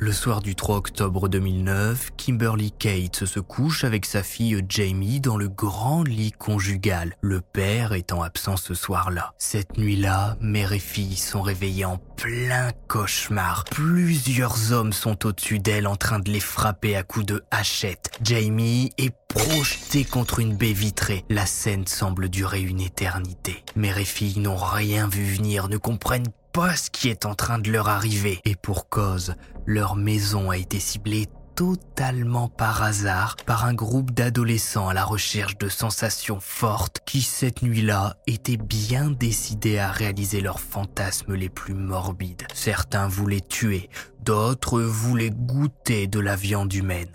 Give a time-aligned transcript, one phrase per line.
[0.00, 5.36] Le soir du 3 octobre 2009, Kimberly Kate se couche avec sa fille Jamie dans
[5.36, 9.34] le grand lit conjugal, le père étant absent ce soir-là.
[9.38, 13.64] Cette nuit-là, mère et fille sont réveillées en plein cauchemar.
[13.70, 18.10] Plusieurs hommes sont au-dessus d'elle en train de les frapper à coups de hachette.
[18.22, 21.24] Jamie est projetée contre une baie vitrée.
[21.28, 23.64] La scène semble durer une éternité.
[23.76, 27.58] Mère et fille n'ont rien vu venir, ne comprennent pas ce qui est en train
[27.58, 28.40] de leur arriver.
[28.44, 29.34] Et pour cause,
[29.66, 31.26] leur maison a été ciblée
[31.58, 37.62] totalement par hasard par un groupe d'adolescents à la recherche de sensations fortes qui cette
[37.62, 42.46] nuit-là étaient bien décidés à réaliser leurs fantasmes les plus morbides.
[42.54, 43.90] Certains voulaient tuer,
[44.22, 47.10] d'autres voulaient goûter de la viande humaine.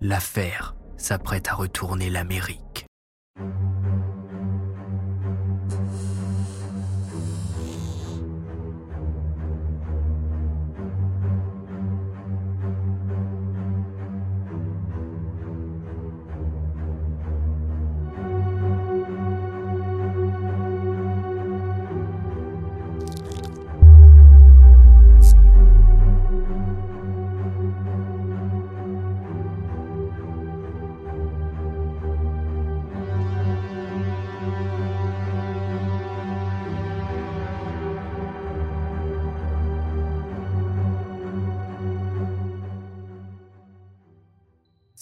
[0.00, 2.86] L'affaire s'apprête à retourner l'Amérique.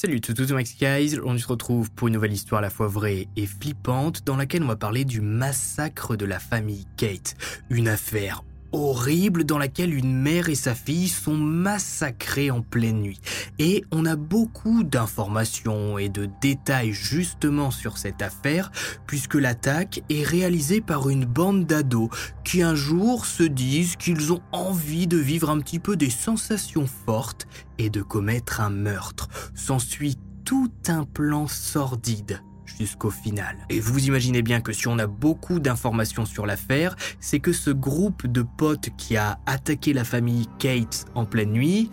[0.07, 2.87] Salut tout tout Max Guys, on se retrouve pour une nouvelle histoire à la fois
[2.87, 7.35] vraie et flippante dans laquelle on va parler du massacre de la famille Kate.
[7.71, 8.45] Une affaire
[8.77, 13.21] horrible dans laquelle une mère et sa fille sont massacrées en pleine nuit.
[13.59, 18.71] Et on a beaucoup d'informations et de détails justement sur cette affaire,
[19.07, 22.11] puisque l'attaque est réalisée par une bande d'ados
[22.45, 26.87] qui un jour se disent qu'ils ont envie de vivre un petit peu des sensations
[26.87, 27.47] fortes
[27.79, 29.29] et de commettre un meurtre.
[29.55, 33.57] S'ensuit tout un plan sordide jusqu'au final.
[33.71, 37.71] Et vous imaginez bien que si on a beaucoup d'informations sur l'affaire, c'est que ce
[37.71, 41.91] groupe de potes qui a attaqué la famille Kate en pleine nuit,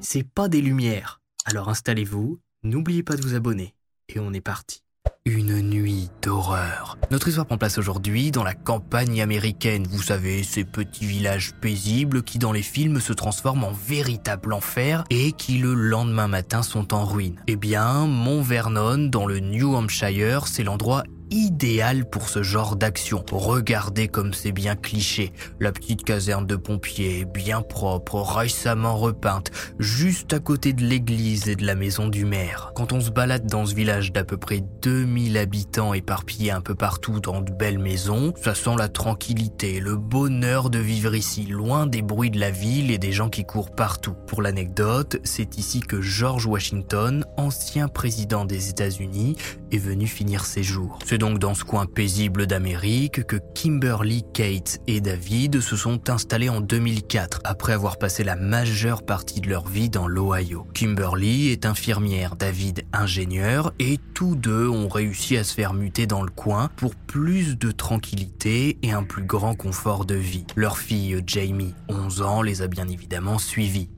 [0.00, 1.20] c'est pas des lumières.
[1.44, 3.74] Alors installez-vous, n'oubliez pas de vous abonner,
[4.08, 4.82] et on est parti.
[5.30, 6.96] Une nuit d'horreur.
[7.10, 9.86] Notre histoire prend place aujourd'hui dans la campagne américaine.
[9.86, 15.04] Vous savez, ces petits villages paisibles qui dans les films se transforment en véritable enfer
[15.10, 17.42] et qui le lendemain matin sont en ruine.
[17.46, 23.24] Eh bien, Mont Vernon, dans le New Hampshire, c'est l'endroit idéal pour ce genre d'action.
[23.30, 25.32] Regardez comme c'est bien cliché.
[25.60, 31.56] La petite caserne de pompiers, bien propre, récemment repeinte, juste à côté de l'église et
[31.56, 32.72] de la maison du maire.
[32.74, 36.74] Quand on se balade dans ce village d'à peu près 2000 habitants éparpillés un peu
[36.74, 41.86] partout dans de belles maisons, ça sent la tranquillité, le bonheur de vivre ici, loin
[41.86, 44.14] des bruits de la ville et des gens qui courent partout.
[44.26, 49.36] Pour l'anecdote, c'est ici que George Washington, ancien président des États-Unis,
[49.70, 50.98] est venu finir ses jours.
[51.04, 56.48] C'est donc dans ce coin paisible d'Amérique que Kimberly, Kate et David se sont installés
[56.48, 60.66] en 2004 après avoir passé la majeure partie de leur vie dans l'Ohio.
[60.74, 66.22] Kimberly est infirmière, David ingénieur et tous deux ont réussi à se faire muter dans
[66.22, 70.46] le coin pour plus de tranquillité et un plus grand confort de vie.
[70.56, 73.88] Leur fille Jamie, 11 ans, les a bien évidemment suivis.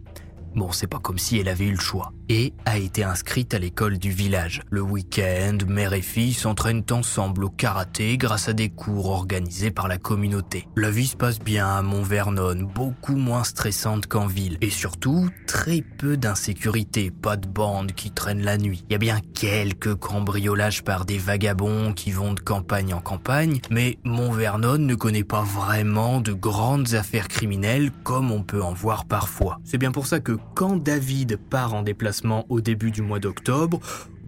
[0.55, 2.13] Bon, c'est pas comme si elle avait eu le choix.
[2.33, 4.63] Et a été inscrite à l'école du village.
[4.71, 9.89] Le week-end, mère et fille s'entraînent ensemble au karaté grâce à des cours organisés par
[9.89, 10.69] la communauté.
[10.77, 14.59] La vie se passe bien à Mont-Vernon, beaucoup moins stressante qu'en ville.
[14.61, 18.85] Et surtout, très peu d'insécurité, pas de bandes qui traînent la nuit.
[18.89, 23.61] Il y a bien quelques cambriolages par des vagabonds qui vont de campagne en campagne,
[23.73, 29.07] mais Mont-Vernon ne connaît pas vraiment de grandes affaires criminelles comme on peut en voir
[29.07, 29.59] parfois.
[29.65, 33.81] C'est bien pour ça que quand David part en déplacement au début du mois d'octobre,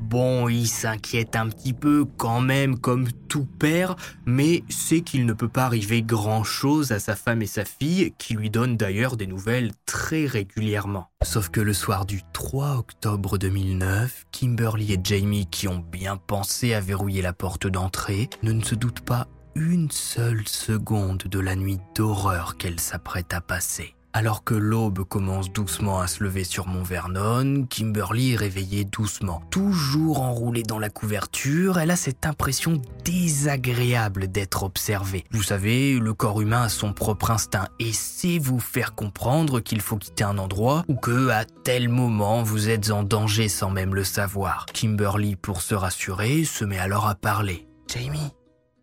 [0.02, 3.96] Bon, il s'inquiète un petit peu quand même comme tout père,
[4.26, 8.34] mais sait qu'il ne peut pas arriver grand-chose à sa femme et sa fille, qui
[8.34, 11.08] lui donnent d'ailleurs des nouvelles très régulièrement.
[11.22, 16.74] Sauf que le soir du 3 octobre 2009, Kimberly et Jamie, qui ont bien pensé
[16.74, 21.78] à verrouiller la porte d'entrée, ne, se doutent pas une seule seconde de la nuit
[21.94, 23.94] d'horreur qu'elle s'apprête à passer.
[24.14, 29.42] Alors que l'aube commence doucement à se lever sur Mont Vernon, Kimberly est réveillée doucement.
[29.50, 35.24] Toujours enroulée dans la couverture, elle a cette impression désagréable d'être observée.
[35.30, 39.80] Vous savez, le corps humain a son propre instinct et sait vous faire comprendre qu'il
[39.80, 43.94] faut quitter un endroit ou que à tel moment vous êtes en danger sans même
[43.94, 44.66] le savoir.
[44.74, 47.66] Kimberly, pour se rassurer, se met alors à parler.
[47.88, 48.32] Jamie,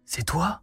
[0.06, 0.62] c'est toi?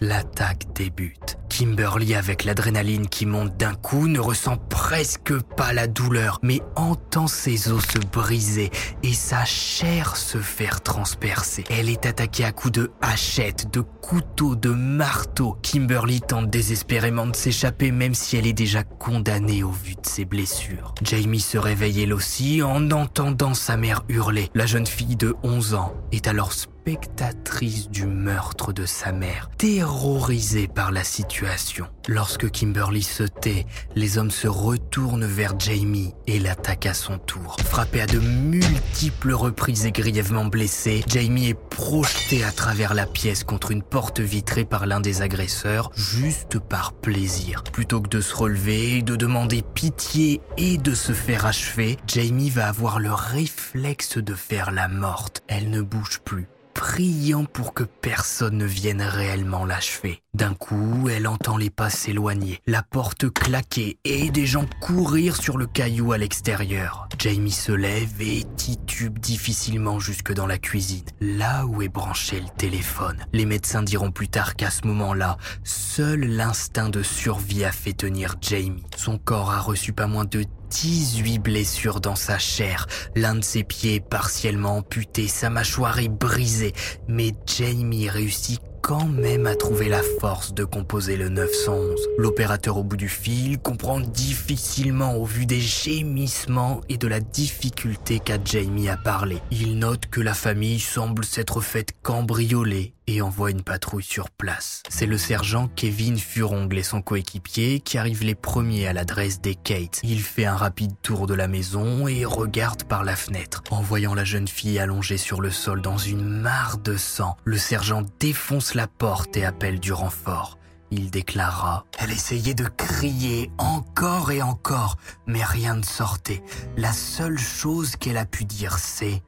[0.00, 1.38] L'attaque débute.
[1.48, 7.26] Kimberly, avec l'adrénaline qui monte d'un coup, ne ressent presque pas la douleur, mais entend
[7.26, 8.70] ses os se briser
[9.02, 11.64] et sa chair se faire transpercer.
[11.68, 15.58] Elle est attaquée à coups de hachette, de couteau, de marteau.
[15.62, 20.24] Kimberly tente désespérément de s'échapper même si elle est déjà condamnée au vu de ses
[20.24, 20.94] blessures.
[21.02, 24.48] Jamie se réveille elle aussi en entendant sa mère hurler.
[24.54, 26.52] La jeune fille de 11 ans est alors
[26.88, 31.86] spectatrice du meurtre de sa mère, terrorisée par la situation.
[32.06, 37.58] Lorsque Kimberly se tait, les hommes se retournent vers Jamie et l'attaquent à son tour.
[37.62, 43.44] Frappé à de multiples reprises et grièvement blessé, Jamie est projeté à travers la pièce
[43.44, 47.64] contre une porte vitrée par l'un des agresseurs, juste par plaisir.
[47.64, 52.66] Plutôt que de se relever, de demander pitié et de se faire achever, Jamie va
[52.66, 55.42] avoir le réflexe de faire la morte.
[55.48, 60.22] Elle ne bouge plus priant pour que personne ne vienne réellement l'achever.
[60.32, 65.58] D'un coup, elle entend les pas s'éloigner, la porte claquer et des gens courir sur
[65.58, 67.08] le caillou à l'extérieur.
[67.18, 72.48] Jamie se lève et titube difficilement jusque dans la cuisine, là où est branché le
[72.56, 73.24] téléphone.
[73.32, 78.36] Les médecins diront plus tard qu'à ce moment-là, seul l'instinct de survie a fait tenir
[78.40, 78.84] Jamie.
[78.96, 83.64] Son corps a reçu pas moins de 18 blessures dans sa chair, l'un de ses
[83.64, 86.72] pieds partiellement amputé, sa mâchoire est brisée,
[87.08, 92.08] mais Jamie réussit quand même à trouver la force de composer le 911.
[92.16, 98.18] L'opérateur au bout du fil comprend difficilement au vu des gémissements et de la difficulté
[98.18, 99.42] qu'a Jamie à parler.
[99.50, 104.82] Il note que la famille semble s'être faite cambrioler et envoie une patrouille sur place.
[104.90, 109.54] C'est le sergent Kevin Furongle et son coéquipier qui arrivent les premiers à l'adresse des
[109.54, 110.00] Kate.
[110.04, 113.62] Il fait un rapide tour de la maison et regarde par la fenêtre.
[113.70, 117.56] En voyant la jeune fille allongée sur le sol dans une mare de sang, le
[117.56, 120.56] sergent défonce la porte et appelle du renfort.
[120.92, 126.44] Il déclara⁇ Elle essayait de crier encore et encore, mais rien ne sortait.
[126.76, 129.24] La seule chose qu'elle a pu dire c'est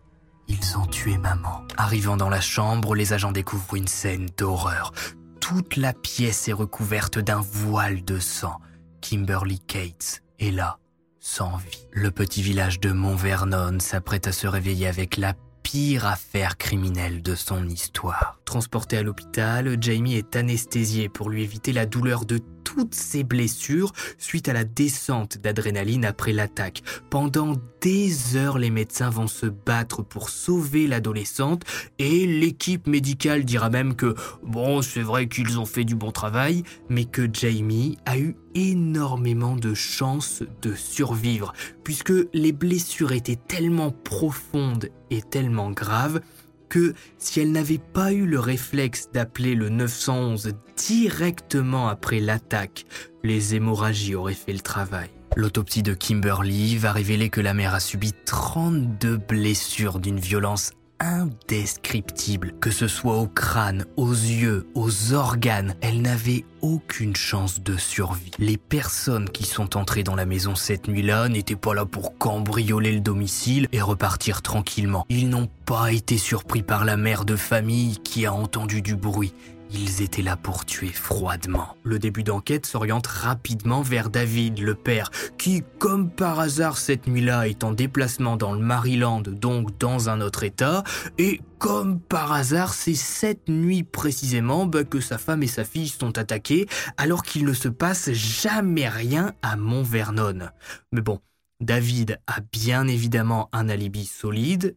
[0.47, 1.65] ils ont tué maman.
[1.77, 4.93] Arrivant dans la chambre, les agents découvrent une scène d'horreur.
[5.41, 8.61] Toute la pièce est recouverte d'un voile de sang.
[9.01, 10.79] Kimberly Cates est là,
[11.19, 11.89] sans vie.
[11.91, 15.35] Le petit village de Mont Vernon s'apprête à se réveiller avec la
[15.71, 18.41] pire affaire criminelle de son histoire.
[18.45, 23.93] Transporté à l'hôpital, Jamie est anesthésié pour lui éviter la douleur de toutes ses blessures
[24.19, 26.83] suite à la descente d'adrénaline après l'attaque.
[27.11, 31.65] Pendant des heures, les médecins vont se battre pour sauver l'adolescente
[31.99, 36.63] et l'équipe médicale dira même que, bon, c'est vrai qu'ils ont fait du bon travail,
[36.89, 41.53] mais que Jamie a eu énormément de chances de survivre,
[41.85, 46.21] puisque les blessures étaient tellement profondes et tellement graves
[46.71, 52.87] que si elle n'avait pas eu le réflexe d'appeler le 911 directement après l'attaque,
[53.23, 55.11] les hémorragies auraient fait le travail.
[55.37, 62.55] L'autopsie de Kimberly va révéler que la mère a subi 32 blessures d'une violence indescriptible,
[62.61, 65.75] que ce soit au crâne, aux yeux, aux organes.
[65.81, 68.31] Elle n'avait aucune chance de survie.
[68.39, 72.93] Les personnes qui sont entrées dans la maison cette nuit-là n'étaient pas là pour cambrioler
[72.93, 75.07] le domicile et repartir tranquillement.
[75.09, 79.33] Ils n'ont pas été surpris par la mère de famille qui a entendu du bruit.
[79.73, 81.77] Ils étaient là pour tuer froidement.
[81.85, 87.47] Le début d'enquête s'oriente rapidement vers David, le père, qui, comme par hasard cette nuit-là,
[87.47, 90.83] est en déplacement dans le Maryland, donc dans un autre état,
[91.19, 95.89] et comme par hasard, c'est cette nuit précisément bah, que sa femme et sa fille
[95.89, 100.49] sont attaquées, alors qu'il ne se passe jamais rien à Mont Vernon.
[100.91, 101.21] Mais bon,
[101.61, 104.77] David a bien évidemment un alibi solide,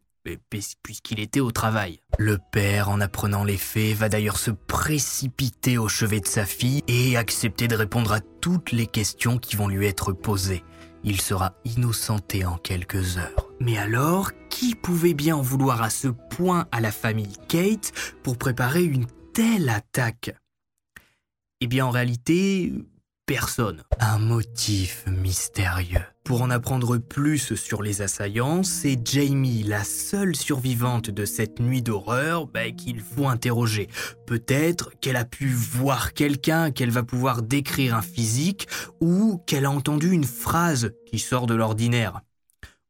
[0.83, 1.99] puisqu'il était au travail.
[2.17, 6.81] Le père, en apprenant les faits, va d'ailleurs se précipiter au chevet de sa fille
[6.87, 10.63] et accepter de répondre à toutes les questions qui vont lui être posées.
[11.03, 13.49] Il sera innocenté en quelques heures.
[13.59, 17.91] Mais alors, qui pouvait bien en vouloir à ce point à la famille Kate
[18.23, 20.35] pour préparer une telle attaque?
[21.59, 22.73] Eh bien en réalité,
[23.25, 23.83] personne.
[23.99, 26.03] Un motif mystérieux.
[26.23, 31.81] Pour en apprendre plus sur les assaillants, c'est Jamie, la seule survivante de cette nuit
[31.81, 33.87] d'horreur, bah, qu'il faut interroger.
[34.25, 38.67] Peut-être qu'elle a pu voir quelqu'un qu'elle va pouvoir décrire un physique,
[39.01, 42.21] ou qu'elle a entendu une phrase qui sort de l'ordinaire.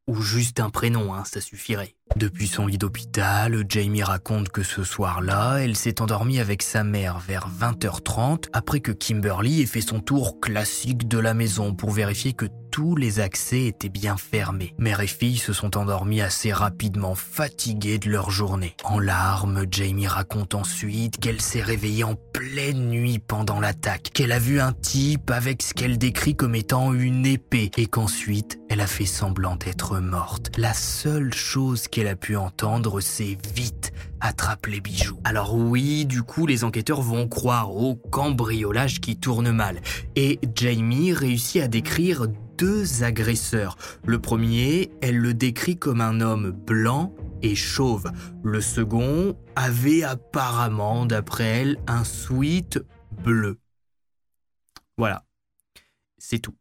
[0.07, 1.95] Ou juste un prénom, hein, ça suffirait.
[2.15, 7.17] Depuis son lit d'hôpital, Jamie raconte que ce soir-là, elle s'est endormie avec sa mère
[7.17, 12.33] vers 20h30 après que Kimberly ait fait son tour classique de la maison pour vérifier
[12.33, 14.73] que tous les accès étaient bien fermés.
[14.79, 18.75] Mère et fille se sont endormis assez rapidement, fatiguées de leur journée.
[18.83, 24.39] En larmes, Jamie raconte ensuite qu'elle s'est réveillée en pleine nuit pendant l'attaque, qu'elle a
[24.39, 28.87] vu un type avec ce qu'elle décrit comme étant une épée et qu'ensuite elle a
[28.87, 30.49] fait semblant d'être morte.
[30.57, 35.19] La seule chose qu'elle a pu entendre, c'est vite, attrape les bijoux.
[35.23, 39.79] Alors oui, du coup, les enquêteurs vont croire au cambriolage qui tourne mal.
[40.15, 42.25] Et Jamie réussit à décrire
[42.57, 43.77] deux agresseurs.
[44.07, 48.11] Le premier, elle le décrit comme un homme blanc et chauve.
[48.43, 52.79] Le second avait apparemment, d'après elle, un sweat
[53.23, 53.59] bleu.
[54.97, 55.25] Voilà,
[56.17, 56.55] c'est tout.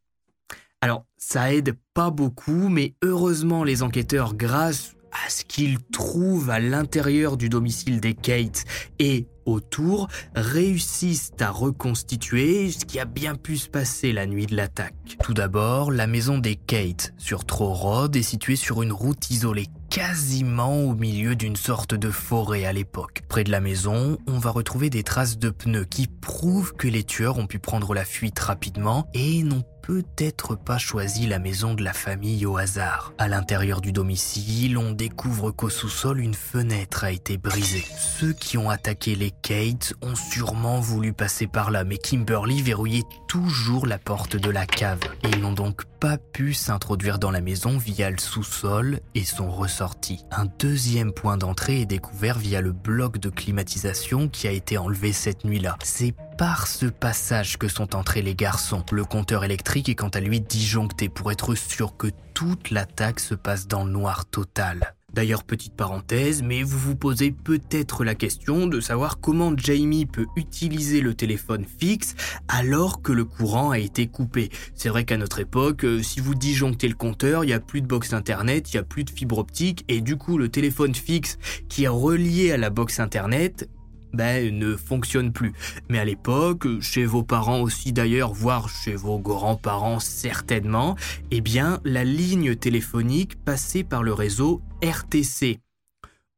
[0.82, 6.60] Alors, ça aide pas beaucoup, mais heureusement les enquêteurs, grâce à ce qu'ils trouvent à
[6.60, 8.64] l'intérieur du domicile des Kate
[8.98, 14.56] et autour réussissent à reconstituer ce qui a bien pu se passer la nuit de
[14.56, 14.94] l'attaque.
[15.22, 19.66] Tout d'abord, la maison des Kate sur Trow Road est située sur une route isolée
[19.92, 23.20] quasiment au milieu d'une sorte de forêt à l'époque.
[23.28, 27.04] Près de la maison, on va retrouver des traces de pneus qui prouvent que les
[27.04, 31.82] tueurs ont pu prendre la fuite rapidement et n'ont peut-être pas choisi la maison de
[31.82, 33.12] la famille au hasard.
[33.18, 37.84] À l'intérieur du domicile, on découvre qu'au sous-sol, une fenêtre a été brisée.
[37.98, 43.02] Ceux qui ont attaqué les Kate ont sûrement voulu passer par là, mais Kimberly verrouillait
[43.32, 45.00] toujours la porte de la cave.
[45.24, 50.26] Ils n'ont donc pas pu s'introduire dans la maison via le sous-sol et sont ressortis.
[50.30, 55.14] Un deuxième point d'entrée est découvert via le bloc de climatisation qui a été enlevé
[55.14, 55.78] cette nuit-là.
[55.82, 58.84] C'est par ce passage que sont entrés les garçons.
[58.92, 63.34] Le compteur électrique est quant à lui disjoncté pour être sûr que toute l'attaque se
[63.34, 64.94] passe dans le noir total.
[65.14, 70.26] D'ailleurs, petite parenthèse, mais vous vous posez peut-être la question de savoir comment Jamie peut
[70.36, 72.14] utiliser le téléphone fixe
[72.48, 74.48] alors que le courant a été coupé.
[74.74, 77.82] C'est vrai qu'à notre époque, euh, si vous disjonctez le compteur, il n'y a plus
[77.82, 80.94] de box internet, il n'y a plus de fibre optique, et du coup le téléphone
[80.94, 81.38] fixe
[81.68, 83.68] qui est relié à la box internet
[84.12, 85.52] ben, ne fonctionne plus.
[85.88, 90.96] Mais à l'époque, chez vos parents aussi d'ailleurs, voire chez vos grands-parents certainement,
[91.30, 95.60] eh bien, la ligne téléphonique passait par le réseau RTC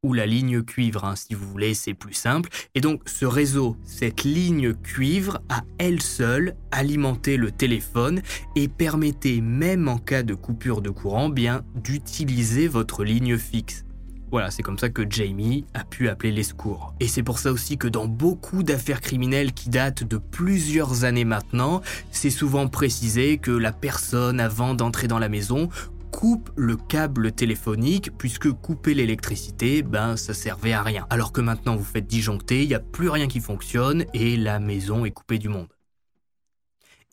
[0.04, 2.50] ou la ligne cuivre, hein, si vous voulez, c'est plus simple.
[2.74, 8.20] Et donc ce réseau, cette ligne cuivre, a elle seule alimenté le téléphone
[8.54, 13.84] et permettait même en cas de coupure de courant, bien d'utiliser votre ligne fixe.
[14.30, 16.94] Voilà, c'est comme ça que Jamie a pu appeler les secours.
[16.98, 21.24] Et c'est pour ça aussi que dans beaucoup d'affaires criminelles qui datent de plusieurs années
[21.24, 25.68] maintenant, c'est souvent précisé que la personne, avant d'entrer dans la maison,
[26.10, 31.06] coupe le câble téléphonique puisque couper l'électricité, ben ça servait à rien.
[31.10, 34.60] Alors que maintenant vous faites disjoncter, il n'y a plus rien qui fonctionne et la
[34.60, 35.73] maison est coupée du monde.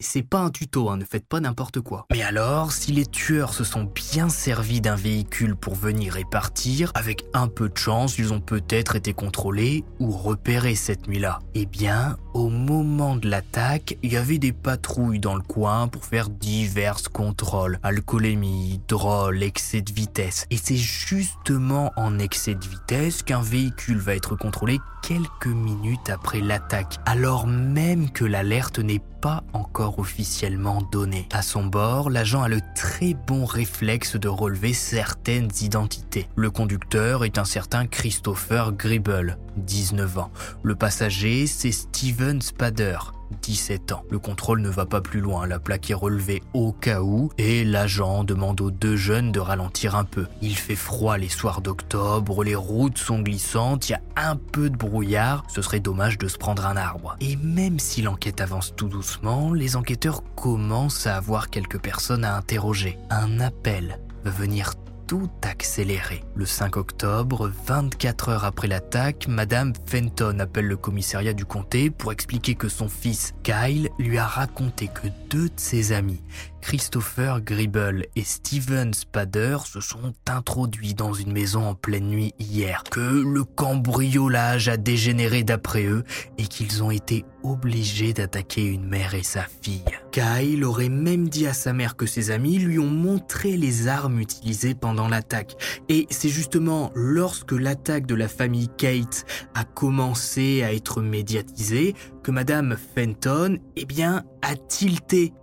[0.04, 2.08] C'est pas un tuto, hein, ne faites pas n'importe quoi.
[2.12, 6.92] Mais alors, si les tueurs se sont bien servis d'un véhicule pour venir et partir,
[6.96, 11.40] avec un peu de chance, ils ont peut-être été contrôlés ou repérés cette nuit-là.
[11.54, 16.04] Eh bien, au moment de l'attaque, il y avait des patrouilles dans le coin pour
[16.06, 17.80] faire divers contrôles.
[17.84, 20.48] Alcoolémie, drôle, excès de vitesse.
[20.50, 26.42] Et c'est justement en excès de vitesse qu'un véhicule va être contrôlé quelques minutes après
[26.42, 31.28] l'attaque, alors même que l'alerte n'est pas encore officiellement donnée.
[31.32, 36.28] À son bord, l'agent a le très bon réflexe de relever certaines identités.
[36.36, 40.32] Le conducteur est un certain Christopher Gribble, 19 ans.
[40.64, 42.98] Le passager, c'est Steven Spader,
[43.42, 44.04] 17 ans.
[44.10, 47.64] Le contrôle ne va pas plus loin, la plaque est relevée au cas où et
[47.64, 50.28] l'agent demande aux deux jeunes de ralentir un peu.
[50.42, 54.70] Il fait froid les soirs d'octobre, les routes sont glissantes, il y a un peu
[54.70, 57.16] de brouillard, ce serait dommage de se prendre un arbre.
[57.22, 62.36] Et même si l'enquête avance tout doucement, les enquêteurs commencent à avoir quelques personnes à
[62.36, 62.98] interroger.
[63.10, 64.74] Un appel va venir
[65.12, 66.24] tout accéléré.
[66.36, 72.14] Le 5 octobre, 24 heures après l'attaque, Madame Fenton appelle le commissariat du comté pour
[72.14, 76.24] expliquer que son fils Kyle lui a raconté que deux de ses amis
[76.62, 82.84] Christopher Gribble et Steven Spader se sont introduits dans une maison en pleine nuit hier,
[82.90, 86.04] que le cambriolage a dégénéré d'après eux
[86.38, 89.84] et qu'ils ont été obligés d'attaquer une mère et sa fille.
[90.12, 94.20] Kyle aurait même dit à sa mère que ses amis lui ont montré les armes
[94.20, 95.56] utilisées pendant l'attaque.
[95.90, 99.26] Et c'est justement lorsque l'attaque de la famille Kate
[99.56, 105.34] a commencé à être médiatisée que Madame Fenton, eh bien, a tilté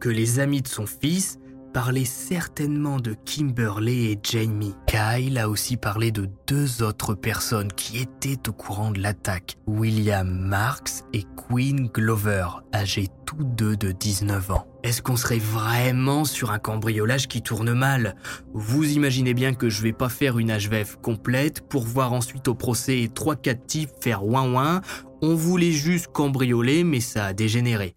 [0.00, 1.38] que les amis de son fils
[1.72, 4.74] parlaient certainement de Kimberly et Jamie.
[4.86, 10.28] Kyle a aussi parlé de deux autres personnes qui étaient au courant de l'attaque, William
[10.28, 14.66] Marks et Queen Glover, âgés tous deux de 19 ans.
[14.82, 18.16] Est-ce qu'on serait vraiment sur un cambriolage qui tourne mal?
[18.52, 22.54] Vous imaginez bien que je vais pas faire une HVF complète pour voir ensuite au
[22.54, 24.80] procès 3-4 types faire ouin ouin.
[25.22, 27.94] On voulait juste cambrioler mais ça a dégénéré.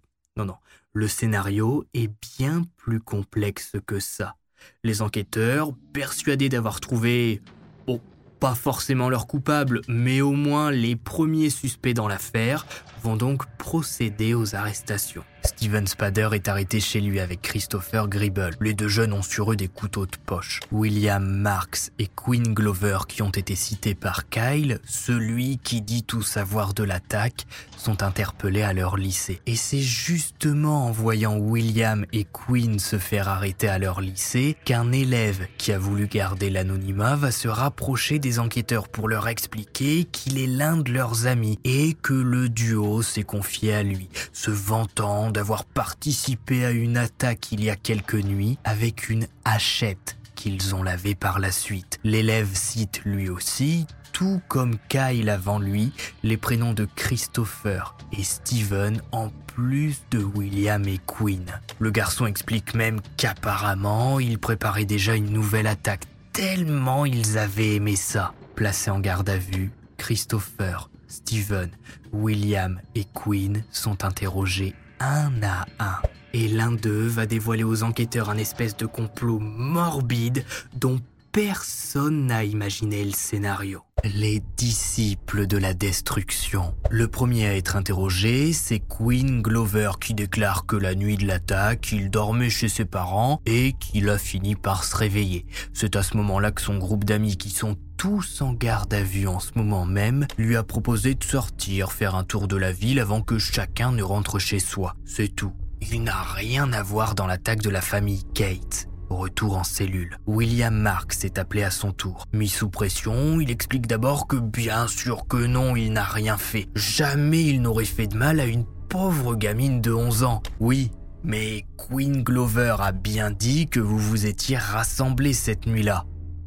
[0.96, 4.36] Le scénario est bien plus complexe que ça.
[4.84, 7.42] Les enquêteurs, persuadés d'avoir trouvé,
[7.88, 8.00] bon,
[8.40, 12.68] pas forcément leur coupable, mais au moins les premiers suspects dans l'affaire,
[13.02, 15.24] vont donc procéder aux arrestations.
[15.46, 18.56] Steven Spader est arrêté chez lui avec Christopher Gribble.
[18.62, 20.62] Les deux jeunes ont sur eux des couteaux de poche.
[20.72, 26.22] William Marks et Queen Glover, qui ont été cités par Kyle, celui qui dit tout
[26.22, 27.46] savoir de l'attaque,
[27.78, 29.42] sont interpellés à leur lycée.
[29.46, 34.94] Et c'est justement en voyant William et Queen se faire arrêter à leur lycée qu'un
[34.94, 40.38] élève qui a voulu garder l'anonymat va se rapprocher des enquêteurs pour leur expliquer qu'il
[40.38, 45.33] est l'un de leurs amis et que le duo s'est confié à lui, se vantant
[45.34, 50.84] d'avoir participé à une attaque il y a quelques nuits avec une hachette qu'ils ont
[50.84, 52.00] lavée par la suite.
[52.04, 59.02] L'élève cite lui aussi, tout comme Kyle avant lui, les prénoms de Christopher et Steven
[59.12, 61.46] en plus de William et Queen.
[61.80, 67.96] Le garçon explique même qu'apparemment, il préparait déjà une nouvelle attaque tellement ils avaient aimé
[67.96, 68.34] ça.
[68.56, 71.70] Placé en garde à vue, Christopher, Steven,
[72.12, 75.98] William et Queen sont interrogés un à un.
[76.34, 81.00] Et l'un d'eux va dévoiler aux enquêteurs un espèce de complot morbide dont
[81.34, 83.82] personne n'a imaginé le scénario.
[84.04, 86.76] Les disciples de la destruction.
[86.92, 91.92] Le premier à être interrogé, c'est Queen Glover qui déclare que la nuit de l'attaque,
[91.92, 95.48] il dormait chez ses parents et qu'il a fini par se réveiller.
[95.74, 99.28] C'est à ce moment-là que son groupe d'amis qui sont tous en garde à vue
[99.28, 103.00] en ce moment même, lui a proposé de sortir, faire un tour de la ville
[103.00, 104.96] avant que chacun ne rentre chez soi.
[105.04, 105.54] C'est tout.
[105.82, 108.88] Il n'a rien à voir dans l'attaque de la famille Kate.
[109.14, 112.26] Retour en cellule, William Marks est appelé à son tour.
[112.34, 116.68] Mis sous pression, il explique d'abord que bien sûr que non, il n'a rien fait.
[116.74, 120.42] Jamais il n'aurait fait de mal à une pauvre gamine de 11 ans.
[120.60, 120.92] Oui,
[121.24, 126.06] mais Queen Glover a bien dit que vous vous étiez rassemblés cette nuit-là.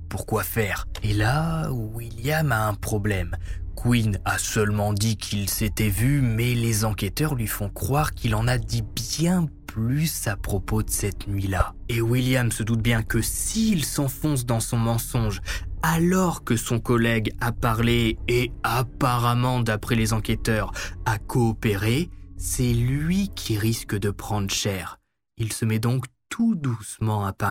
[0.08, 0.86] Pourquoi faire?
[1.02, 3.36] Et là, William a un problème.
[3.76, 8.48] Queen a seulement dit qu'il s'était vu, mais les enquêteurs lui font croire qu'il en
[8.48, 8.82] a dit
[9.14, 11.74] bien plus à propos de cette nuit-là.
[11.90, 15.42] Et William se doute bien que s'il s'enfonce dans son mensonge,
[15.82, 20.72] alors que son collègue a parlé et apparemment, d'après les enquêteurs,
[21.04, 22.08] a coopéré,
[22.38, 24.98] c'est lui qui risque de prendre cher.
[25.36, 27.50] Il se met donc tout doucement à parler.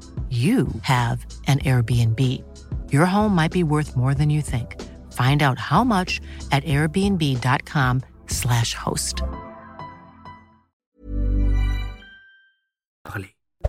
[0.31, 2.17] you have an Airbnb.
[2.89, 4.81] Your home might be worth more than you think.
[5.11, 6.21] Find out how much
[6.53, 9.23] at airbnb.com/slash host.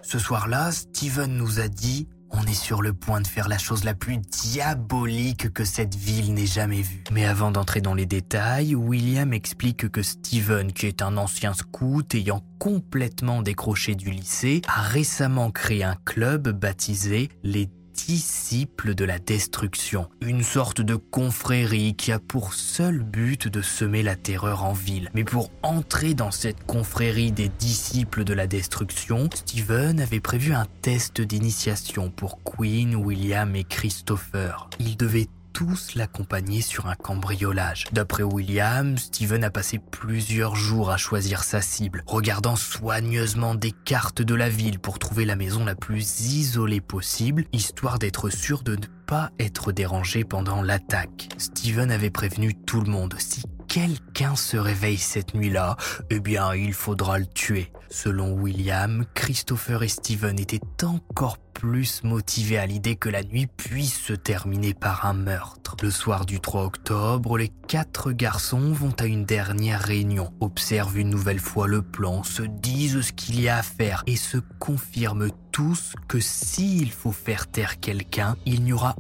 [0.05, 3.85] Ce soir-là, Steven nous a dit on est sur le point de faire la chose
[3.85, 7.05] la plus diabolique que cette ville n'ait jamais vue.
[7.13, 12.15] Mais avant d'entrer dans les détails, William explique que Steven, qui est un ancien scout
[12.15, 19.19] ayant complètement décroché du lycée, a récemment créé un club baptisé les disciples de la
[19.19, 24.73] destruction, une sorte de confrérie qui a pour seul but de semer la terreur en
[24.73, 25.11] ville.
[25.15, 30.67] Mais pour entrer dans cette confrérie des disciples de la destruction, Steven avait prévu un
[30.83, 34.69] test d'initiation pour Queen, William et Christopher.
[34.79, 37.85] Ils devaient tous l'accompagner sur un cambriolage.
[37.93, 44.23] D'après William, Steven a passé plusieurs jours à choisir sa cible, regardant soigneusement des cartes
[44.23, 48.77] de la ville pour trouver la maison la plus isolée possible, histoire d'être sûr de
[48.77, 51.29] ne pas être dérangé pendant l'attaque.
[51.39, 55.79] Steven avait prévenu tout le monde, si quelqu'un se réveille cette nuit-là,
[56.11, 57.73] eh bien, il faudra le tuer.
[57.89, 63.99] Selon William, Christopher et Steven étaient encore plus motivés à l'idée que la nuit puisse
[63.99, 65.75] se terminer par un meurtre.
[65.83, 71.09] Le soir du 3 octobre, les quatre garçons vont à une dernière réunion, observent une
[71.09, 75.31] nouvelle fois le plan, se disent ce qu'il y a à faire et se confirment
[75.51, 78.97] tous que s'il faut faire taire quelqu'un, il n'y aura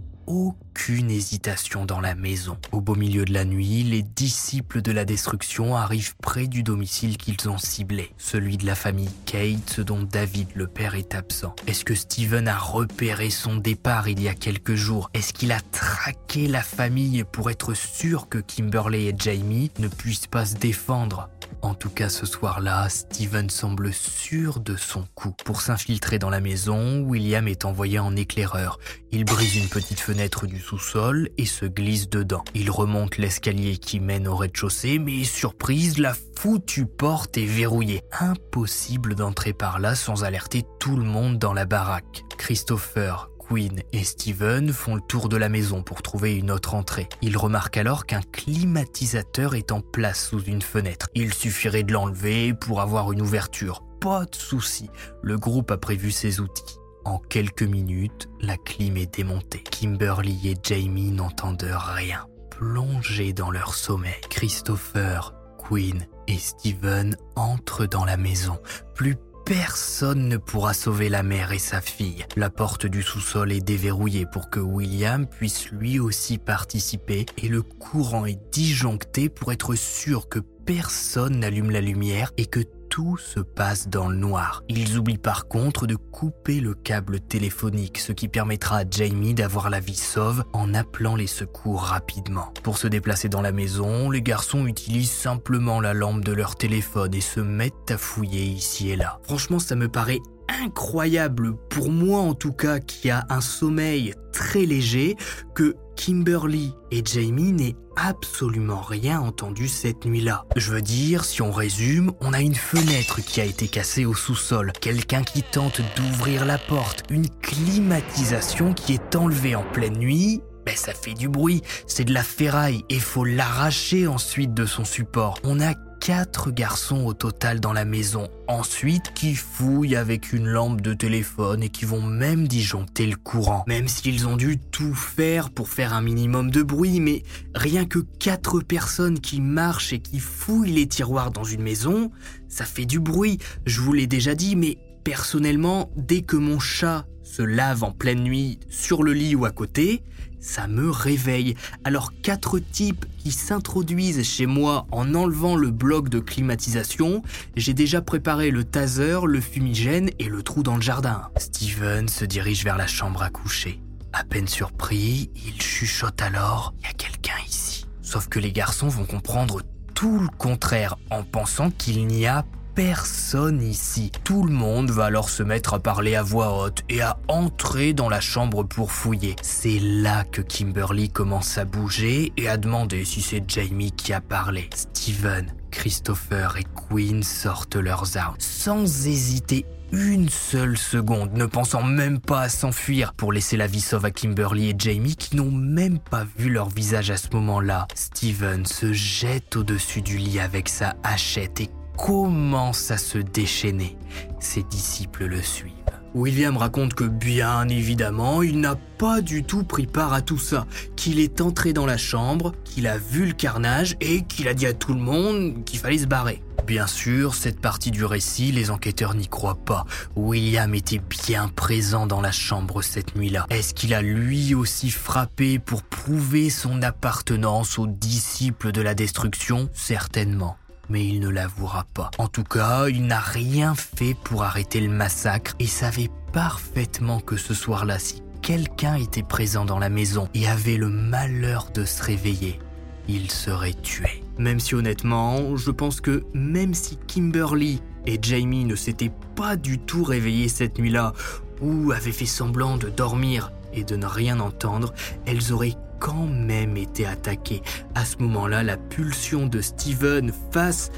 [0.72, 2.56] aucune hésitation dans la maison.
[2.72, 7.18] Au beau milieu de la nuit, les disciples de la destruction arrivent près du domicile
[7.18, 11.54] qu'ils ont ciblé, celui de la famille Kate, dont David le père est absent.
[11.66, 15.10] Est-ce que Steven a repéré son départ il y a quelques jours?
[15.12, 20.26] Est-ce qu'il a traqué la famille pour être sûr que Kimberly et Jamie ne puissent
[20.26, 21.28] pas se défendre?
[21.60, 25.34] En tout cas, ce soir-là, Steven semble sûr de son coup.
[25.44, 28.78] Pour s'infiltrer dans la maison, William est envoyé en éclaireur.
[29.12, 32.44] Il brise une petite fenêtre du sous-sol et se glisse dedans.
[32.54, 38.00] Il remonte l'escalier qui mène au rez-de-chaussée, mais surprise, la foutue porte est verrouillée.
[38.18, 42.24] Impossible d'entrer par là sans alerter tout le monde dans la baraque.
[42.38, 47.08] Christopher, Quinn et Steven font le tour de la maison pour trouver une autre entrée.
[47.20, 51.08] Ils remarquent alors qu'un climatisateur est en place sous une fenêtre.
[51.14, 53.82] Il suffirait de l'enlever pour avoir une ouverture.
[54.00, 54.88] Pas de souci,
[55.22, 56.78] le groupe a prévu ses outils.
[57.04, 59.62] En quelques minutes, la clim est démontée.
[59.70, 62.26] Kimberly et Jamie n'entendent rien.
[62.50, 68.58] Plongés dans leur sommeil, Christopher, Quinn et Steven entrent dans la maison.
[68.94, 72.24] Plus Personne ne pourra sauver la mère et sa fille.
[72.36, 77.62] La porte du sous-sol est déverrouillée pour que William puisse lui aussi participer et le
[77.62, 82.60] courant est disjoncté pour être sûr que personne n'allume la lumière et que
[82.92, 84.62] tout se passe dans le noir.
[84.68, 89.70] Ils oublient par contre de couper le câble téléphonique, ce qui permettra à Jamie d'avoir
[89.70, 92.52] la vie sauve en appelant les secours rapidement.
[92.62, 97.14] Pour se déplacer dans la maison, les garçons utilisent simplement la lampe de leur téléphone
[97.14, 99.20] et se mettent à fouiller ici et là.
[99.22, 100.20] Franchement, ça me paraît
[100.62, 105.16] incroyable, pour moi en tout cas, qui a un sommeil très léger,
[105.54, 110.46] que Kimberly et Jamie n'aient absolument rien entendu cette nuit-là.
[110.56, 114.14] Je veux dire, si on résume, on a une fenêtre qui a été cassée au
[114.14, 120.40] sous-sol, quelqu'un qui tente d'ouvrir la porte, une climatisation qui est enlevée en pleine nuit,
[120.64, 124.84] ben ça fait du bruit, c'est de la ferraille et faut l'arracher ensuite de son
[124.84, 125.38] support.
[125.42, 128.28] On a quatre garçons au total dans la maison.
[128.48, 133.62] Ensuite, qui fouillent avec une lampe de téléphone et qui vont même disjoncter le courant.
[133.68, 137.22] Même s'ils ont dû tout faire pour faire un minimum de bruit, mais
[137.54, 142.10] rien que quatre personnes qui marchent et qui fouillent les tiroirs dans une maison,
[142.48, 143.38] ça fait du bruit.
[143.64, 148.22] Je vous l'ai déjà dit, mais personnellement, dès que mon chat se lave en pleine
[148.22, 150.02] nuit sur le lit ou à côté,
[150.40, 151.54] ça me réveille.
[151.84, 157.22] Alors quatre types qui s'introduisent chez moi en enlevant le bloc de climatisation,
[157.56, 161.28] j'ai déjà préparé le taser, le fumigène et le trou dans le jardin.
[161.38, 163.80] Steven se dirige vers la chambre à coucher.
[164.12, 167.86] À peine surpris, il chuchote alors Il y a quelqu'un ici.
[168.02, 169.62] Sauf que les garçons vont comprendre
[169.94, 174.12] tout le contraire en pensant qu'il n'y a personne ici.
[174.24, 177.92] Tout le monde va alors se mettre à parler à voix haute et à entrer
[177.92, 179.36] dans la chambre pour fouiller.
[179.42, 184.20] C'est là que Kimberly commence à bouger et à demander si c'est Jamie qui a
[184.20, 184.68] parlé.
[184.74, 192.18] Steven, Christopher et Quinn sortent leurs armes sans hésiter une seule seconde, ne pensant même
[192.18, 195.98] pas à s'enfuir pour laisser la vie sauve à Kimberly et Jamie qui n'ont même
[195.98, 197.86] pas vu leur visage à ce moment-là.
[197.94, 201.68] Steven se jette au-dessus du lit avec sa hachette et
[202.02, 203.96] commence à se déchaîner.
[204.40, 205.72] Ses disciples le suivent.
[206.14, 210.66] William raconte que bien évidemment, il n'a pas du tout pris part à tout ça,
[210.96, 214.66] qu'il est entré dans la chambre, qu'il a vu le carnage et qu'il a dit
[214.66, 216.42] à tout le monde qu'il fallait se barrer.
[216.66, 219.86] Bien sûr, cette partie du récit, les enquêteurs n'y croient pas.
[220.16, 223.46] William était bien présent dans la chambre cette nuit-là.
[223.48, 229.70] Est-ce qu'il a lui aussi frappé pour prouver son appartenance aux disciples de la destruction?
[229.72, 230.56] Certainement
[230.92, 232.10] mais il ne l'avouera pas.
[232.18, 237.38] En tout cas, il n'a rien fait pour arrêter le massacre et savait parfaitement que
[237.38, 242.02] ce soir-là, si quelqu'un était présent dans la maison et avait le malheur de se
[242.02, 242.60] réveiller,
[243.08, 244.22] il serait tué.
[244.36, 249.78] Même si honnêtement, je pense que même si Kimberly et Jamie ne s'étaient pas du
[249.78, 251.14] tout réveillés cette nuit-là,
[251.62, 254.92] ou avaient fait semblant de dormir et de ne rien entendre,
[255.24, 257.62] elles auraient quand même été attaqués.
[257.94, 260.90] À ce moment-là, la pulsion de Steven face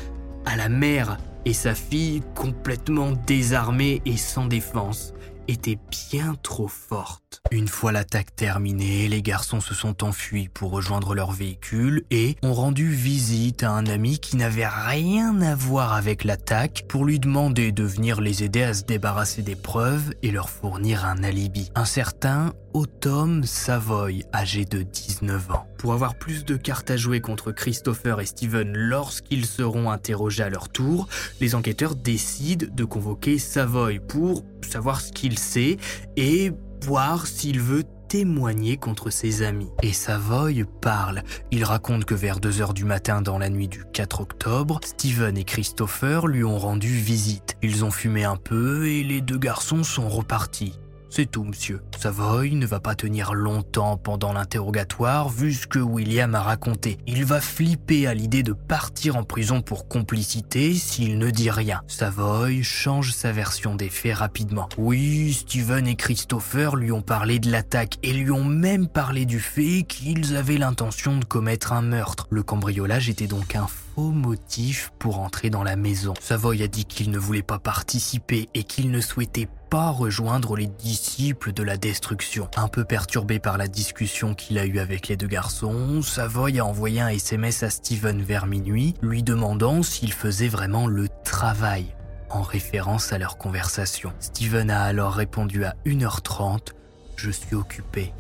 [0.47, 5.13] à la mère et sa fille complètement désarmée et sans défense
[5.49, 5.79] était
[6.11, 7.41] bien trop forte.
[7.51, 12.55] Une fois l'attaque terminée, les garçons se sont enfuis pour rejoindre leur véhicule et ont
[12.55, 17.73] rendu visite à un ami qui n'avait rien à voir avec l'attaque pour lui demander
[17.73, 21.71] de venir les aider à se débarrasser des preuves et leur fournir un alibi.
[21.75, 25.67] Un certain Autumn Savoy, âgé de 19 ans.
[25.85, 30.49] Pour avoir plus de cartes à jouer contre Christopher et Steven lorsqu'ils seront interrogés à
[30.49, 31.09] leur tour,
[31.43, 35.77] les enquêteurs décident de convoquer Savoy pour savoir ce qu'il sait
[36.17, 36.53] et
[36.85, 39.69] voir s'il veut témoigner contre ses amis.
[39.83, 41.23] Et Savoy parle.
[41.51, 45.45] Il raconte que vers 2h du matin dans la nuit du 4 octobre, Steven et
[45.45, 47.59] Christopher lui ont rendu visite.
[47.61, 50.79] Ils ont fumé un peu et les deux garçons sont repartis.
[51.17, 51.81] C'est tout, monsieur.
[51.97, 56.99] Savoy ne va pas tenir longtemps pendant l'interrogatoire vu ce que William a raconté.
[57.07, 61.83] Il va flipper à l'idée de partir en prison pour complicité s'il ne dit rien.
[61.87, 64.69] Savoy change sa version des faits rapidement.
[64.77, 69.39] Oui, Steven et Christopher lui ont parlé de l'attaque et lui ont même parlé du
[69.39, 72.27] fait qu'ils avaient l'intention de commettre un meurtre.
[72.31, 73.69] Le cambriolage était donc un
[74.03, 76.15] motif pour entrer dans la maison.
[76.21, 80.67] Savoy a dit qu'il ne voulait pas participer et qu'il ne souhaitait pas rejoindre les
[80.67, 82.49] disciples de la destruction.
[82.57, 86.65] Un peu perturbé par la discussion qu'il a eue avec les deux garçons, Savoy a
[86.65, 91.87] envoyé un SMS à Steven vers minuit, lui demandant s'il faisait vraiment le travail,
[92.31, 94.13] en référence à leur conversation.
[94.21, 96.73] Steven a alors répondu à 1h30
[97.17, 98.13] Je suis occupé.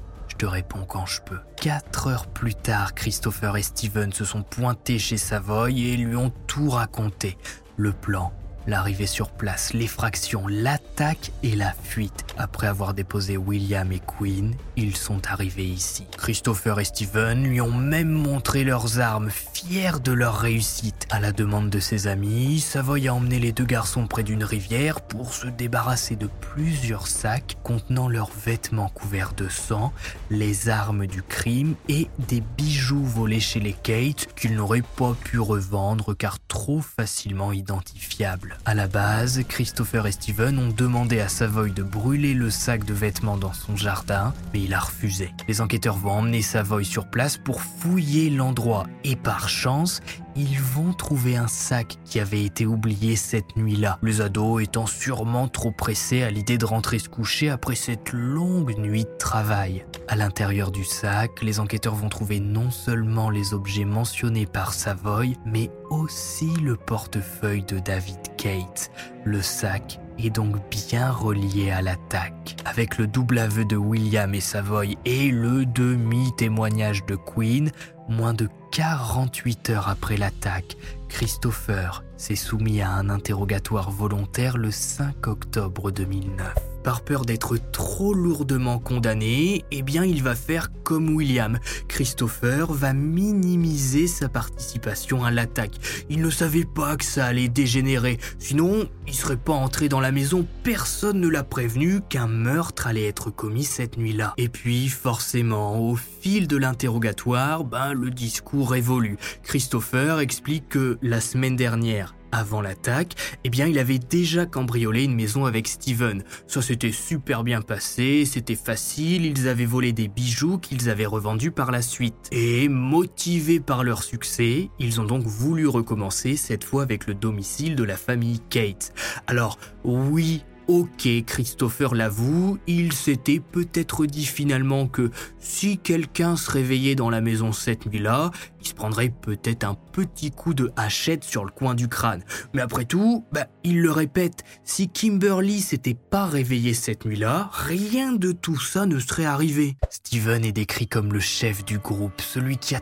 [0.44, 1.38] Te réponds quand je peux.
[1.56, 6.34] Quatre heures plus tard, Christopher et Steven se sont pointés chez Savoy et lui ont
[6.46, 7.38] tout raconté.
[7.78, 8.30] Le plan,
[8.66, 12.24] L'arrivée sur place, l'effraction, l'attaque et la fuite.
[12.38, 16.06] Après avoir déposé William et Queen, ils sont arrivés ici.
[16.16, 21.06] Christopher et Steven lui ont même montré leurs armes, fiers de leur réussite.
[21.10, 25.02] À la demande de ses amis, Savoy a emmené les deux garçons près d'une rivière
[25.02, 29.92] pour se débarrasser de plusieurs sacs contenant leurs vêtements couverts de sang,
[30.30, 35.38] les armes du crime et des bijoux volés chez les Kate qu'ils n'auraient pas pu
[35.38, 38.53] revendre car trop facilement identifiables.
[38.66, 42.94] À la base, Christopher et Steven ont demandé à Savoy de brûler le sac de
[42.94, 45.32] vêtements dans son jardin, mais il a refusé.
[45.48, 50.00] Les enquêteurs vont emmener Savoy sur place pour fouiller l'endroit et par chance,
[50.36, 53.98] ils vont trouver un sac qui avait été oublié cette nuit-là.
[54.02, 58.76] Les ados étant sûrement trop pressés à l'idée de rentrer se coucher après cette longue
[58.78, 59.84] nuit de travail.
[60.08, 65.36] À l'intérieur du sac, les enquêteurs vont trouver non seulement les objets mentionnés par Savoy,
[65.46, 68.90] mais aussi le portefeuille de David Kate.
[69.24, 72.56] Le sac est donc bien relié à l'attaque.
[72.64, 77.70] Avec le double aveu de William et Savoy et le demi-témoignage de Queen,
[78.08, 80.76] moins de 48 heures après l'attaque,
[81.08, 88.14] Christopher s'est soumis à un interrogatoire volontaire le 5 octobre 2009 par peur d'être trop
[88.14, 91.58] lourdement condamné, eh bien il va faire comme William.
[91.88, 96.04] Christopher va minimiser sa participation à l'attaque.
[96.10, 100.12] Il ne savait pas que ça allait dégénérer, sinon il serait pas entré dans la
[100.12, 104.34] maison, personne ne l'a prévenu qu'un meurtre allait être commis cette nuit-là.
[104.36, 109.16] Et puis forcément, au fil de l'interrogatoire, ben le discours évolue.
[109.42, 115.14] Christopher explique que la semaine dernière, avant l'attaque, eh bien, il avait déjà cambriolé une
[115.14, 116.24] maison avec Steven.
[116.46, 121.52] Ça s'était super bien passé, c'était facile, ils avaient volé des bijoux qu'ils avaient revendus
[121.52, 122.28] par la suite.
[122.32, 127.76] Et motivés par leur succès, ils ont donc voulu recommencer, cette fois avec le domicile
[127.76, 128.92] de la famille Kate.
[129.26, 136.94] Alors, oui, Ok, Christopher l'avoue, il s'était peut-être dit finalement que si quelqu'un se réveillait
[136.94, 138.30] dans la maison cette nuit-là,
[138.62, 142.24] il se prendrait peut-être un petit coup de hachette sur le coin du crâne.
[142.54, 148.12] Mais après tout, bah, il le répète, si Kimberly s'était pas réveillée cette nuit-là, rien
[148.12, 149.76] de tout ça ne serait arrivé.
[149.90, 152.80] Steven est décrit comme le chef du groupe, celui qui a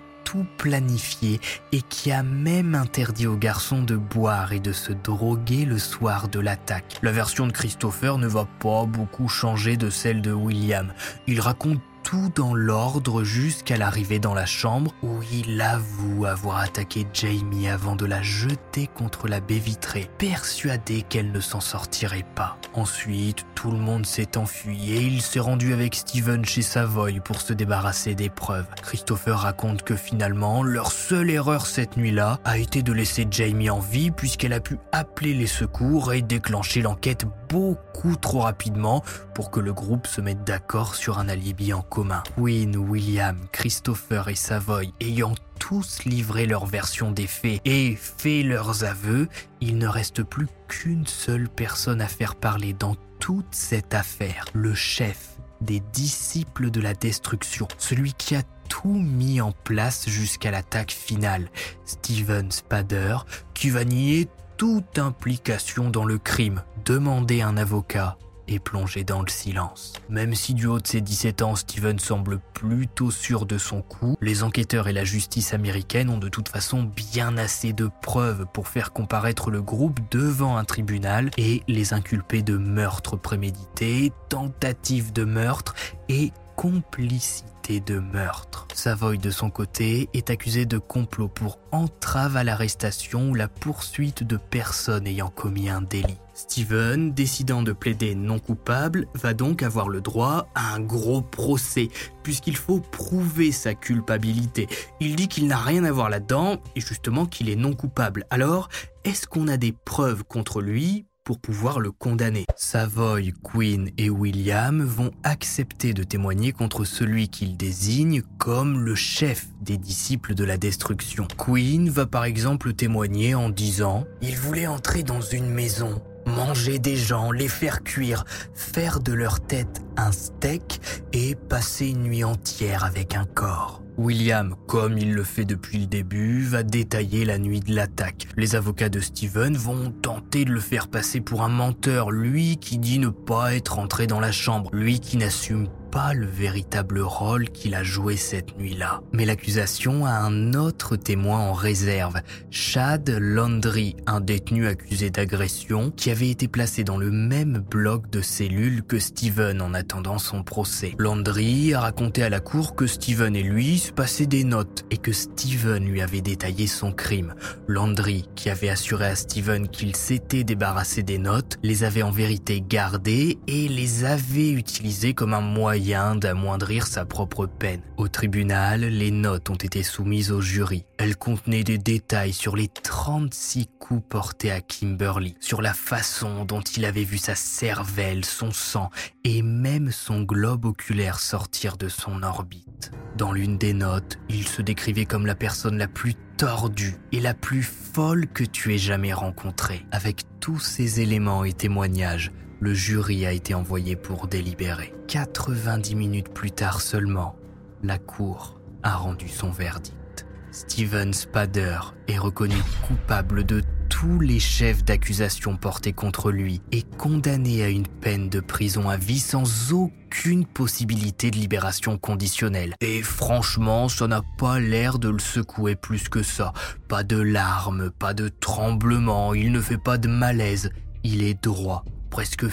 [0.56, 1.40] planifié
[1.72, 6.28] et qui a même interdit aux garçons de boire et de se droguer le soir
[6.28, 6.98] de l'attaque.
[7.02, 10.92] La version de Christopher ne va pas beaucoup changer de celle de William.
[11.26, 17.06] Il raconte tout dans l'ordre jusqu'à l'arrivée dans la chambre où il avoue avoir attaqué
[17.12, 22.58] Jamie avant de la jeter contre la baie vitrée, persuadé qu'elle ne s'en sortirait pas.
[22.74, 27.40] Ensuite, tout le monde s'est enfui et il s'est rendu avec Steven chez Savoy pour
[27.40, 28.66] se débarrasser des preuves.
[28.82, 33.80] Christopher raconte que finalement, leur seule erreur cette nuit-là a été de laisser Jamie en
[33.80, 39.60] vie puisqu'elle a pu appeler les secours et déclencher l'enquête beaucoup trop rapidement pour que
[39.60, 42.22] le groupe se mette d'accord sur un alibi en commun.
[42.34, 48.84] Quinn, William, Christopher et Savoy ayant tous livré leur version des faits et fait leurs
[48.84, 49.28] aveux,
[49.60, 54.74] il ne reste plus qu'une seule personne à faire parler dans toute cette affaire, le
[54.74, 60.90] chef des disciples de la destruction, celui qui a tout mis en place jusqu'à l'attaque
[60.90, 61.50] finale,
[61.84, 63.18] Steven Spader,
[63.52, 64.28] qui va nier
[64.62, 69.92] toute implication dans le crime, demander un avocat et plongé dans le silence.
[70.08, 74.16] Même si du haut de ses 17 ans, Steven semble plutôt sûr de son coup,
[74.20, 78.68] les enquêteurs et la justice américaine ont de toute façon bien assez de preuves pour
[78.68, 85.24] faire comparaître le groupe devant un tribunal et les inculper de meurtre prémédité, tentative de
[85.24, 85.74] meurtre
[86.08, 88.66] et complicité de meurtre.
[88.74, 94.24] Savoy, de son côté, est accusé de complot pour entrave à l'arrestation ou la poursuite
[94.24, 96.18] de personnes ayant commis un délit.
[96.34, 101.88] Steven, décidant de plaider non coupable, va donc avoir le droit à un gros procès,
[102.22, 104.66] puisqu'il faut prouver sa culpabilité.
[105.00, 108.26] Il dit qu'il n'a rien à voir là-dedans, et justement qu'il est non coupable.
[108.30, 108.68] Alors,
[109.04, 112.44] est-ce qu'on a des preuves contre lui pour pouvoir le condamner.
[112.56, 119.46] Savoy, Quinn et William vont accepter de témoigner contre celui qu'ils désignent comme le chef
[119.60, 121.26] des disciples de la destruction.
[121.36, 126.96] Quinn va par exemple témoigner en disant⁇ Il voulait entrer dans une maison, manger des
[126.96, 130.80] gens, les faire cuire, faire de leur tête un steak
[131.12, 133.82] et passer une nuit entière avec un corps.
[133.98, 138.26] William, comme il le fait depuis le début, va détailler la nuit de l'attaque.
[138.36, 142.78] Les avocats de Steven vont tenter de le faire passer pour un menteur, lui qui
[142.78, 147.50] dit ne pas être entré dans la chambre, lui qui n'assume pas le véritable rôle
[147.50, 149.02] qu'il a joué cette nuit-là.
[149.12, 152.14] Mais l'accusation a un autre témoin en réserve,
[152.50, 158.22] Chad Landry, un détenu accusé d'agression qui avait été placé dans le même bloc de
[158.22, 160.94] cellules que Steven en attendant son procès.
[160.98, 164.96] Landry a raconté à la cour que Steven et lui se passaient des notes et
[164.96, 167.34] que Steven lui avait détaillé son crime.
[167.68, 172.64] Landry, qui avait assuré à Steven qu'il s'était débarrassé des notes, les avait en vérité
[172.66, 177.80] gardées et les avait utilisées comme un moyen d'amoindrir sa propre peine.
[177.96, 180.84] Au tribunal, les notes ont été soumises au jury.
[180.96, 186.60] Elles contenaient des détails sur les 36 coups portés à Kimberly, sur la façon dont
[186.60, 188.90] il avait vu sa cervelle, son sang
[189.24, 192.92] et même son globe oculaire sortir de son orbite.
[193.16, 197.34] Dans l'une des notes, il se décrivait comme la personne la plus tordue et la
[197.34, 199.84] plus folle que tu aies jamais rencontrée.
[199.90, 202.30] Avec tous ces éléments et témoignages,
[202.62, 204.94] le jury a été envoyé pour délibérer.
[205.08, 207.34] 90 minutes plus tard seulement,
[207.82, 210.26] la cour a rendu son verdict.
[210.52, 212.54] Steven Spader est reconnu
[212.86, 218.38] coupable de tous les chefs d'accusation portés contre lui et condamné à une peine de
[218.38, 222.74] prison à vie sans aucune possibilité de libération conditionnelle.
[222.80, 226.52] Et franchement, ça n'a pas l'air de le secouer plus que ça.
[226.86, 230.70] Pas de larmes, pas de tremblements, il ne fait pas de malaise.
[231.02, 232.46] Il est droit presque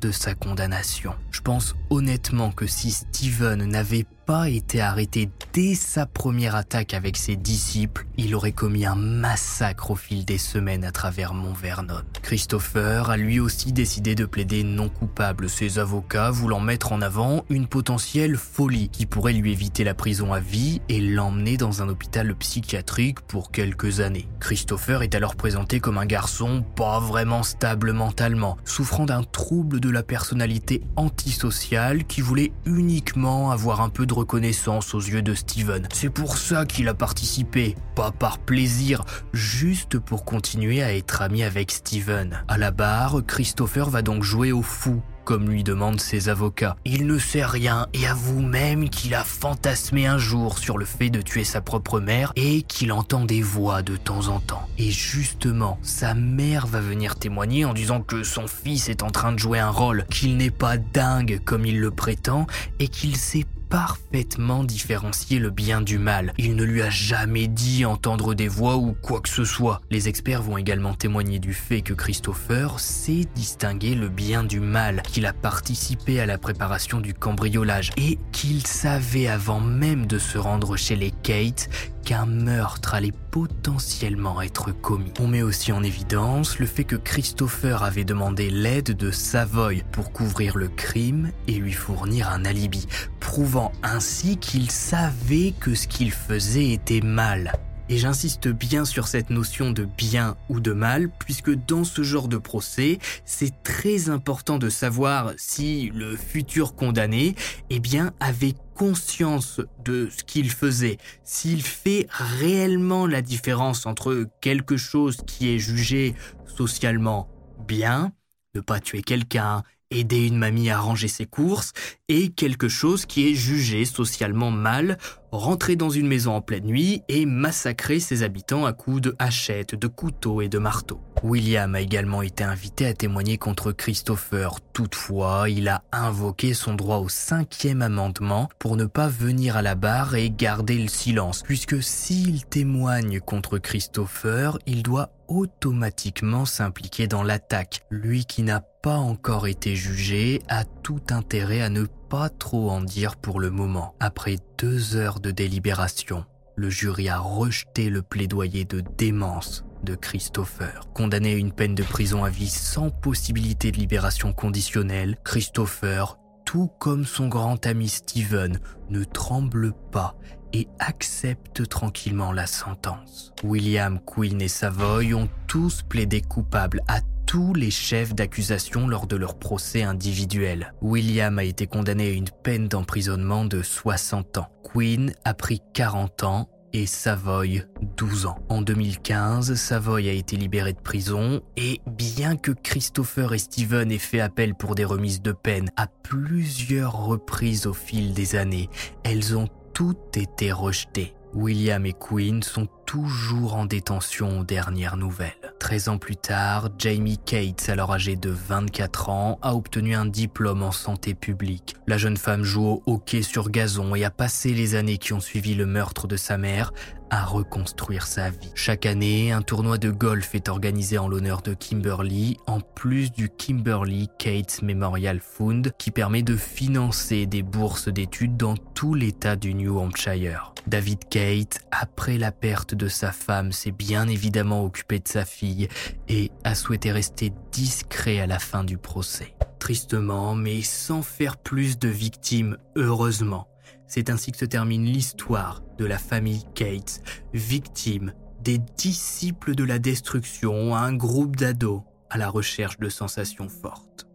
[0.00, 1.12] de sa condamnation.
[1.30, 7.16] Je pense honnêtement que si Steven n'avait pas été arrêté dès sa première attaque avec
[7.16, 12.02] ses disciples, il aurait commis un massacre au fil des semaines à travers Mont Vernon.
[12.20, 17.46] Christopher a lui aussi décidé de plaider non coupable, ses avocats voulant mettre en avant
[17.48, 21.88] une potentielle folie qui pourrait lui éviter la prison à vie et l'emmener dans un
[21.88, 24.28] hôpital psychiatrique pour quelques années.
[24.40, 29.22] Christopher est alors présenté comme un garçon pas vraiment stable mentalement, souffrant d'un
[29.64, 35.34] de la personnalité antisociale qui voulait uniquement avoir un peu de reconnaissance aux yeux de
[35.34, 35.88] Steven.
[35.92, 41.42] C'est pour ça qu'il a participé, pas par plaisir, juste pour continuer à être ami
[41.42, 42.42] avec Steven.
[42.48, 46.78] À la barre, Christopher va donc jouer au fou comme lui demandent ses avocats.
[46.86, 51.10] Il ne sait rien et avoue même qu'il a fantasmé un jour sur le fait
[51.10, 54.66] de tuer sa propre mère et qu'il entend des voix de temps en temps.
[54.78, 59.32] Et justement, sa mère va venir témoigner en disant que son fils est en train
[59.32, 62.46] de jouer un rôle, qu'il n'est pas dingue comme il le prétend
[62.78, 66.32] et qu'il sait parfaitement différencier le bien du mal.
[66.38, 69.80] Il ne lui a jamais dit entendre des voix ou quoi que ce soit.
[69.90, 75.02] Les experts vont également témoigner du fait que Christopher sait distinguer le bien du mal,
[75.02, 80.38] qu'il a participé à la préparation du cambriolage et qu'il savait avant même de se
[80.38, 81.68] rendre chez les Kate
[82.08, 85.12] qu'un meurtre allait potentiellement être commis.
[85.20, 90.10] On met aussi en évidence le fait que Christopher avait demandé l'aide de Savoy pour
[90.10, 92.86] couvrir le crime et lui fournir un alibi,
[93.20, 97.52] prouvant ainsi qu'il savait que ce qu'il faisait était mal.
[97.90, 102.28] Et j'insiste bien sur cette notion de bien ou de mal, puisque dans ce genre
[102.28, 107.34] de procès, c'est très important de savoir si le futur condamné,
[107.70, 107.80] eh
[108.20, 115.48] avait conscience de ce qu'il faisait, s'il fait réellement la différence entre quelque chose qui
[115.48, 116.14] est jugé
[116.46, 117.28] socialement
[117.66, 118.12] bien,
[118.54, 121.72] ne pas tuer quelqu'un, aider une mamie à ranger ses courses,
[122.08, 124.98] et quelque chose qui est jugé socialement mal,
[125.30, 129.74] rentrer dans une maison en pleine nuit et massacrer ses habitants à coups de hachettes,
[129.74, 131.00] de couteaux et de marteaux.
[131.22, 134.60] William a également été invité à témoigner contre Christopher.
[134.72, 139.74] Toutefois, il a invoqué son droit au cinquième amendement pour ne pas venir à la
[139.74, 147.22] barre et garder le silence, puisque s'il témoigne contre Christopher, il doit automatiquement s'impliquer dans
[147.22, 147.82] l'attaque.
[147.90, 148.60] Lui qui n'a
[148.96, 153.94] encore été jugé a tout intérêt à ne pas trop en dire pour le moment.
[154.00, 156.24] Après deux heures de délibération,
[156.56, 160.80] le jury a rejeté le plaidoyer de démence de Christopher.
[160.94, 166.70] Condamné à une peine de prison à vie sans possibilité de libération conditionnelle, Christopher, tout
[166.78, 168.58] comme son grand ami Steven,
[168.90, 170.16] ne tremble pas
[170.52, 173.32] et accepte tranquillement la sentence.
[173.44, 179.14] William, Quinn et Savoy ont tous plaidé coupables à tous les chefs d'accusation lors de
[179.14, 180.72] leur procès individuel.
[180.80, 184.48] William a été condamné à une peine d'emprisonnement de 60 ans.
[184.64, 187.64] Quinn a pris 40 ans et Savoy
[187.98, 188.38] 12 ans.
[188.48, 193.98] En 2015, Savoy a été libéré de prison et bien que Christopher et Steven aient
[193.98, 198.70] fait appel pour des remises de peine à plusieurs reprises au fil des années,
[199.04, 201.14] elles ont toutes été rejetées.
[201.34, 205.52] William et Quinn sont toujours en détention aux dernières nouvelles.
[205.60, 210.62] 13 ans plus tard, Jamie Cates, alors âgée de 24 ans, a obtenu un diplôme
[210.62, 211.76] en santé publique.
[211.86, 215.20] La jeune femme joue au hockey sur gazon et a passé les années qui ont
[215.20, 216.72] suivi le meurtre de sa mère
[217.10, 218.50] à reconstruire sa vie.
[218.54, 223.28] Chaque année, un tournoi de golf est organisé en l'honneur de Kimberly, en plus du
[223.28, 229.54] Kimberly Cates Memorial Fund, qui permet de financer des bourses d'études dans tout l'État du
[229.54, 230.52] New Hampshire.
[230.66, 235.68] David Kate, après la perte de sa femme, s'est bien évidemment occupé de sa fille
[236.08, 239.34] et a souhaité rester discret à la fin du procès.
[239.58, 243.48] Tristement, mais sans faire plus de victimes, heureusement.
[243.86, 247.02] C'est ainsi que se termine l'histoire de la famille Kate,
[247.34, 254.07] victime des disciples de la destruction, un groupe d'ados à la recherche de sensations fortes.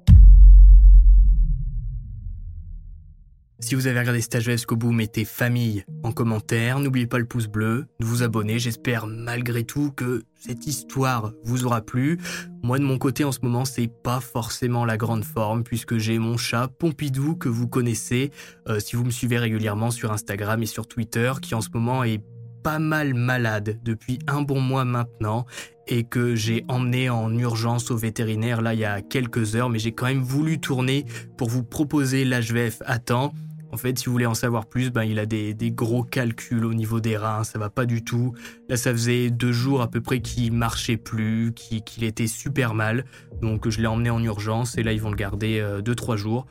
[3.63, 6.79] Si vous avez regardé cet jusqu'au bout, mettez famille en commentaire.
[6.79, 8.59] N'oubliez pas le pouce bleu, de vous abonner.
[8.59, 12.19] J'espère malgré tout que cette histoire vous aura plu.
[12.61, 16.19] Moi de mon côté en ce moment, c'est pas forcément la grande forme puisque j'ai
[16.19, 18.31] mon chat Pompidou que vous connaissez
[18.67, 22.03] euh, si vous me suivez régulièrement sur Instagram et sur Twitter qui en ce moment
[22.03, 22.21] est
[22.63, 25.45] pas mal malade depuis un bon mois maintenant
[25.87, 29.79] et que j'ai emmené en urgence au vétérinaire là il y a quelques heures mais
[29.79, 31.05] j'ai quand même voulu tourner
[31.37, 33.33] pour vous proposer l'HVF à temps.
[33.73, 36.75] En fait, si vous voulez en savoir plus, ben, il a des, gros calculs au
[36.75, 38.35] niveau des reins, ça va pas du tout.
[38.69, 43.03] Là, ça faisait deux jours à peu près qu'il marchait plus, qu'il était super mal.
[43.41, 46.17] Donc, je l'ai emmené en urgence et là, ils vont le garder euh, deux, trois
[46.17, 46.45] jours.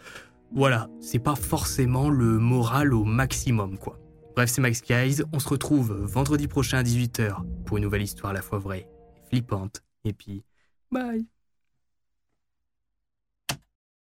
[0.53, 4.01] Voilà, c'est pas forcément le moral au maximum, quoi.
[4.35, 5.23] Bref, c'est Max Guys.
[5.33, 8.89] On se retrouve vendredi prochain à 18h pour une nouvelle histoire à la fois vraie
[9.17, 9.85] et flippante.
[10.05, 10.43] Et puis,
[10.91, 11.32] bye!